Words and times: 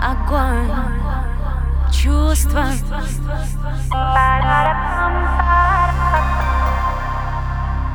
Огонь, 0.00 0.72
чувства. 1.92 2.64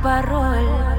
Пароль 0.02 0.97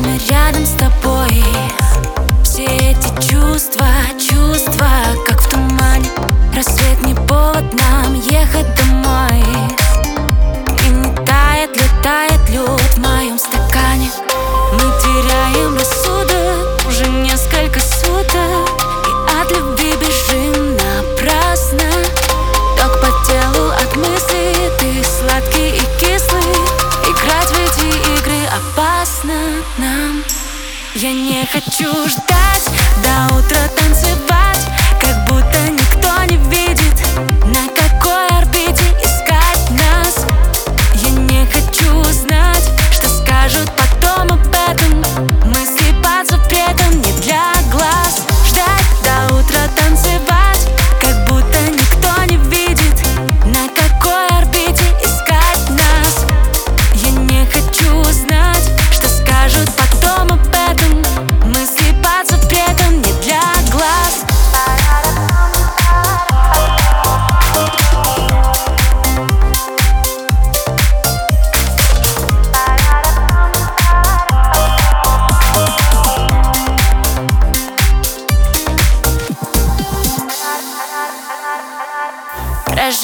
время 0.00 0.18
рядом 0.28 0.64
с 0.64 0.70
тобой. 0.72 1.44
Все 2.42 2.64
эти 2.64 3.30
чувства, 3.30 3.86
чувства, 4.18 4.88
как 5.26 5.40
в 5.40 5.48
тумане. 5.48 6.08
Рассвет 6.54 7.02
не 7.04 7.14
повод 7.14 7.64
нам 7.74 8.14
ехать 8.14 8.66
домой. 8.76 9.44
И 10.84 10.88
не 10.90 11.14
тает, 11.24 11.76
летает 11.76 12.39
Я 31.00 31.14
не 31.14 31.46
хочу 31.46 31.90
ждать 32.08 32.70
до 33.02 33.19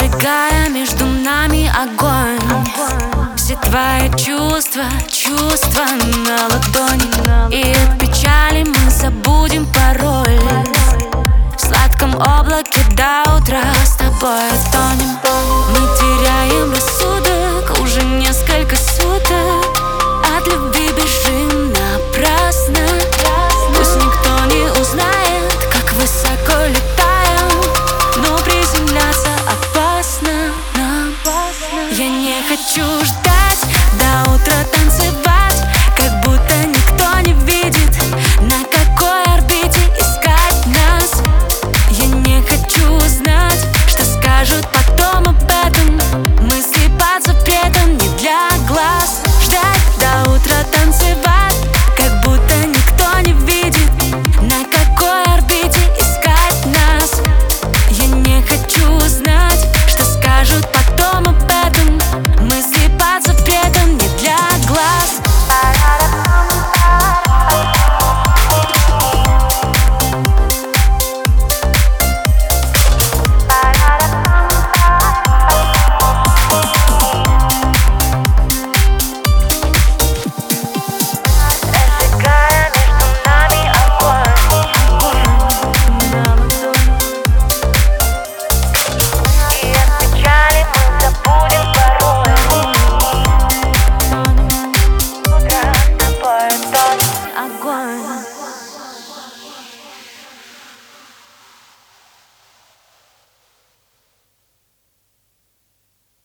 Разжигая 0.06 0.68
между 0.68 1.04
нами 1.04 1.68
огонь. 1.76 2.38
Все 3.36 3.56
твои 3.56 4.08
чувства, 4.10 4.84
чувства 5.08 5.84
на 6.26 6.44
ладони. 6.44 7.52
И 7.52 7.72
от 7.72 7.98
печали 7.98 8.64
мы 8.64 8.90
забудем 8.90 9.66
пароль. 9.66 10.38
В 11.56 11.60
сладком 11.60 12.14
облаке 12.14 12.80
до 12.90 13.36
утра 13.36 13.64
с 13.84 13.96
тобой 13.96 14.48
тонем 14.70 15.16